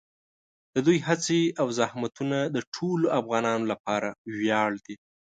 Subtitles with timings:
[0.73, 4.95] د دوی هڅې او زحمتونه د ټولو افغانانو لپاره ویاړ دي.